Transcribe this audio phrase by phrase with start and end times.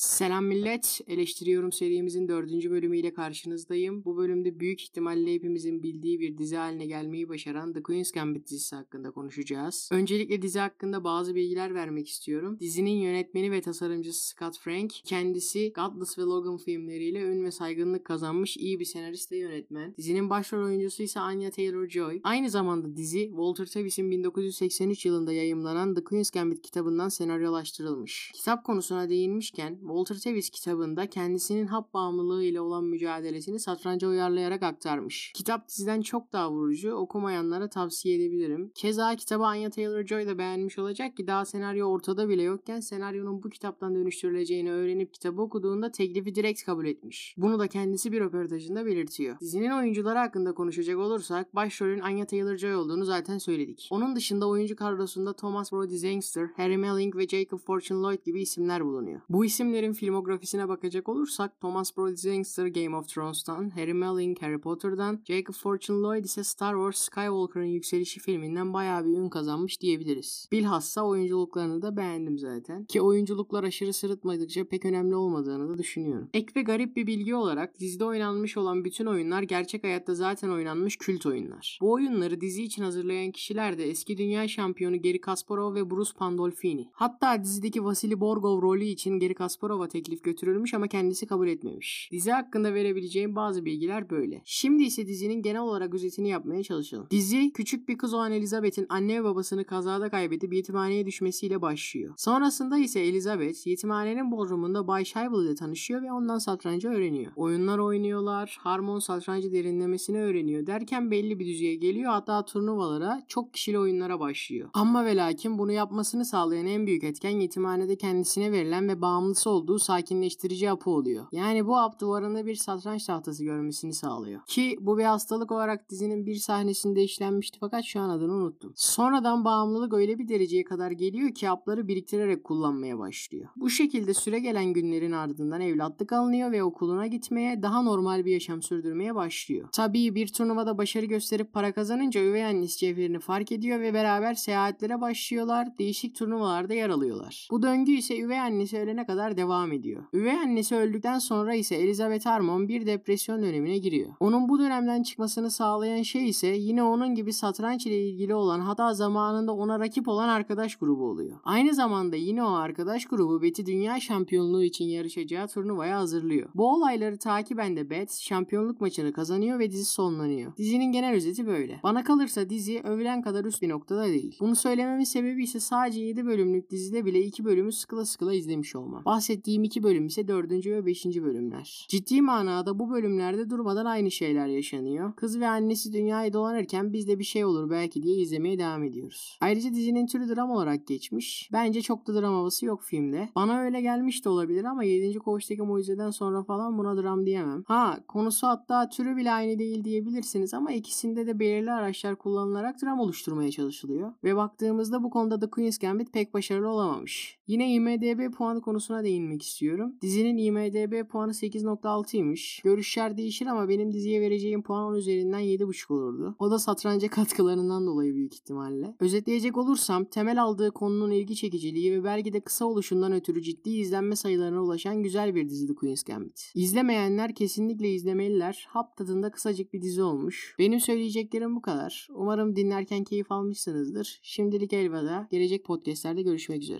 [0.00, 1.00] Selam millet.
[1.06, 4.04] Eleştiriyorum serimizin dördüncü bölümüyle karşınızdayım.
[4.04, 8.76] Bu bölümde büyük ihtimalle hepimizin bildiği bir dizi haline gelmeyi başaran The Queen's Gambit dizisi
[8.76, 9.88] hakkında konuşacağız.
[9.92, 12.56] Öncelikle dizi hakkında bazı bilgiler vermek istiyorum.
[12.60, 18.56] Dizinin yönetmeni ve tasarımcısı Scott Frank, kendisi Godless ve Logan filmleriyle ün ve saygınlık kazanmış
[18.56, 19.94] iyi bir senarist ve yönetmen.
[19.98, 22.20] Dizinin başrol oyuncusu ise Anya Taylor-Joy.
[22.24, 28.32] Aynı zamanda dizi Walter Tevis'in 1983 yılında yayımlanan The Queen's Gambit kitabından senaryolaştırılmış.
[28.34, 35.32] Kitap konusuna değinmişken Walter Tevis kitabında kendisinin hap bağımlılığı ile olan mücadelesini satranca uyarlayarak aktarmış.
[35.34, 38.72] Kitap diziden çok daha vurucu, okumayanlara tavsiye edebilirim.
[38.74, 43.50] Keza kitabı Anya Taylor-Joy da beğenmiş olacak ki daha senaryo ortada bile yokken senaryonun bu
[43.50, 47.34] kitaptan dönüştürüleceğini öğrenip kitabı okuduğunda teklifi direkt kabul etmiş.
[47.36, 49.40] Bunu da kendisi bir röportajında belirtiyor.
[49.40, 53.88] Dizinin oyuncuları hakkında konuşacak olursak başrolün Anya Taylor-Joy olduğunu zaten söyledik.
[53.90, 58.84] Onun dışında oyuncu kadrosunda Thomas Brody Zangster, Harry Melling ve Jacob Fortune Lloyd gibi isimler
[58.84, 59.20] bulunuyor.
[59.28, 59.44] Bu
[59.80, 65.54] isimlerin filmografisine bakacak olursak Thomas Brody Zangster Game of Thrones'tan, Harry Melling Harry Potter'dan, Jacob
[65.54, 70.48] Fortune Lloyd ise Star Wars Skywalker'ın Yükselişi filminden bayağı bir ün kazanmış diyebiliriz.
[70.52, 72.84] Bilhassa oyunculuklarını da beğendim zaten.
[72.84, 76.28] Ki oyunculuklar aşırı sırıtmadıkça pek önemli olmadığını da düşünüyorum.
[76.34, 80.96] Ek ve garip bir bilgi olarak dizide oynanmış olan bütün oyunlar gerçek hayatta zaten oynanmış
[80.96, 81.78] kült oyunlar.
[81.82, 86.88] Bu oyunları dizi için hazırlayan kişiler de eski dünya şampiyonu Geri Kasparov ve Bruce Pandolfini.
[86.92, 89.34] Hatta dizideki Vasily Borgov rolü için Geri
[89.70, 92.08] Kasparov'a teklif götürülmüş ama kendisi kabul etmemiş.
[92.12, 94.42] Dizi hakkında verebileceğim bazı bilgiler böyle.
[94.44, 97.06] Şimdi ise dizinin genel olarak özetini yapmaya çalışalım.
[97.10, 102.14] Dizi küçük bir kız olan Elizabeth'in anne ve babasını kazada kaybedip yetimhaneye düşmesiyle başlıyor.
[102.16, 107.32] Sonrasında ise Elizabeth yetimhanenin bodrumunda Bay Scheibel ile tanışıyor ve ondan satranca öğreniyor.
[107.36, 113.78] Oyunlar oynuyorlar, harmon satrancı derinlemesine öğreniyor derken belli bir düzeye geliyor hatta turnuvalara çok kişili
[113.78, 114.68] oyunlara başlıyor.
[114.74, 119.78] Ama ve lakin bunu yapmasını sağlayan en büyük etken yetimhanede kendisine verilen ve bağımlısı olduğu
[119.78, 121.26] sakinleştirici hapı oluyor.
[121.32, 124.40] Yani bu hap duvarında bir satranç tahtası görmesini sağlıyor.
[124.46, 128.72] Ki bu bir hastalık olarak dizinin bir sahnesinde işlenmişti fakat şu an adını unuttum.
[128.76, 133.48] Sonradan bağımlılık öyle bir dereceye kadar geliyor ki hapları biriktirerek kullanmaya başlıyor.
[133.56, 138.62] Bu şekilde süre gelen günlerin ardından evlatlık alınıyor ve okuluna gitmeye, daha normal bir yaşam
[138.62, 139.68] sürdürmeye başlıyor.
[139.72, 145.00] Tabii bir turnuvada başarı gösterip para kazanınca üvey annesi Cevher'ini fark ediyor ve beraber seyahatlere
[145.00, 145.78] başlıyorlar.
[145.78, 147.48] Değişik turnuvalarda yer alıyorlar.
[147.50, 150.02] Bu döngü ise üvey annesi ölene kadar devam ediyor.
[150.12, 154.08] Üvey annesi öldükten sonra ise Elizabeth Harmon bir depresyon dönemine giriyor.
[154.20, 158.94] Onun bu dönemden çıkmasını sağlayan şey ise yine onun gibi satranç ile ilgili olan hatta
[158.94, 161.36] zamanında ona rakip olan arkadaş grubu oluyor.
[161.44, 166.48] Aynı zamanda yine o arkadaş grubu Betty dünya şampiyonluğu için yarışacağı turnuvaya hazırlıyor.
[166.54, 170.56] Bu olayları takiben de Bet şampiyonluk maçını kazanıyor ve dizi sonlanıyor.
[170.56, 171.80] Dizinin genel özeti böyle.
[171.82, 174.36] Bana kalırsa dizi övülen kadar üst bir noktada değil.
[174.40, 179.04] Bunu söylememin sebebi ise sadece 7 bölümlük dizide bile 2 bölümü sıkıla sıkıla izlemiş olmam.
[179.04, 180.50] Bahsettiğim 2 bölüm ise 4.
[180.66, 181.04] ve 5.
[181.04, 181.86] bölümler.
[181.88, 185.12] Ciddi manada bu bölümlerde durmadan aynı şeyler yaşanıyor.
[185.16, 189.38] Kız ve annesi dünyayı dolanırken biz de bir şey olur belki diye izlemeye devam ediyoruz.
[189.40, 191.48] Ayrıca dizinin türü dram olarak geçmiş.
[191.52, 193.28] Bence çok da dram havası yok filmde.
[193.34, 195.18] Bana öyle gelmiş de olabilir ama 7.
[195.18, 197.62] Koğuştaki mucizeden sonra falan buna dram diyemem.
[197.66, 203.00] Ha konusu hatta türü bile aynı değil diyebilirsiniz ama ikisinde de belirli araçlar kullanılarak dram
[203.00, 204.12] oluşturmaya çalışılıyor.
[204.24, 207.38] Ve baktığımızda bu konuda The Queen's Gambit pek başarılı olamamış.
[207.46, 209.94] Yine IMDB puanı konusuna değinmek istiyorum.
[210.02, 212.62] Dizinin IMDB puanı 8.6'ymış.
[212.62, 216.36] Görüşler değişir ama benim diziye vereceğim puan 10 üzerinden 7.5 olurdu.
[216.38, 218.94] O da satranca katkılarından dolayı büyük ihtimalle.
[219.00, 224.16] Özetleyecek olursam temel aldığı konunun ilgi çekiciliği ve belki de kısa oluşundan ötürü ciddi izlenme
[224.16, 226.52] sayılarına ulaşan güzel bir dizi The Queen's Gambit.
[226.54, 228.66] İzlemeyenler kesinlikle izlemeliler.
[228.68, 230.54] Hap tadında kısacık bir dizi olmuş.
[230.58, 232.08] Benim söyleyeceklerim bu kadar.
[232.14, 234.20] Umarım dinlerken keyif almışsınızdır.
[234.22, 235.28] Şimdilik elveda.
[235.30, 236.78] Gelecek podcastlerde görüşmek üzere.